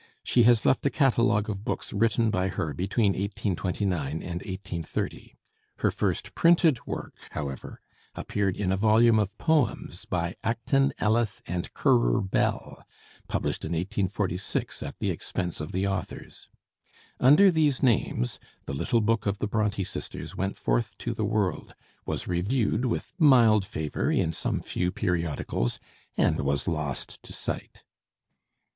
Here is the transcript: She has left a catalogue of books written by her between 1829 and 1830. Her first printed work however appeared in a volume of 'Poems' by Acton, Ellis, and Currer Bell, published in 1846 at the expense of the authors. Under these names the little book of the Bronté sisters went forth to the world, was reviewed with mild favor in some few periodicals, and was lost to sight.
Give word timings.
She 0.23 0.41
has 0.49 0.65
left 0.65 0.83
a 0.87 0.89
catalogue 0.89 1.47
of 1.47 1.63
books 1.63 1.93
written 1.93 2.31
by 2.31 2.47
her 2.47 2.73
between 2.73 3.11
1829 3.13 4.07
and 4.13 4.23
1830. 4.41 5.35
Her 5.77 5.91
first 5.91 6.33
printed 6.33 6.83
work 6.87 7.13
however 7.33 7.79
appeared 8.15 8.57
in 8.57 8.71
a 8.71 8.77
volume 8.77 9.19
of 9.19 9.37
'Poems' 9.37 10.05
by 10.05 10.35
Acton, 10.43 10.91
Ellis, 10.97 11.43
and 11.45 11.71
Currer 11.75 12.19
Bell, 12.19 12.83
published 13.27 13.63
in 13.63 13.73
1846 13.73 14.81
at 14.81 14.97
the 14.97 15.11
expense 15.11 15.61
of 15.61 15.71
the 15.71 15.85
authors. 15.87 16.49
Under 17.19 17.51
these 17.51 17.83
names 17.83 18.39
the 18.65 18.73
little 18.73 19.01
book 19.01 19.27
of 19.27 19.37
the 19.37 19.47
Bronté 19.47 19.85
sisters 19.85 20.35
went 20.35 20.57
forth 20.57 20.97
to 20.97 21.13
the 21.13 21.25
world, 21.25 21.75
was 22.07 22.27
reviewed 22.27 22.85
with 22.85 23.13
mild 23.19 23.63
favor 23.65 24.11
in 24.11 24.33
some 24.33 24.61
few 24.61 24.91
periodicals, 24.91 25.79
and 26.17 26.39
was 26.39 26.67
lost 26.67 27.21
to 27.21 27.31
sight. 27.31 27.83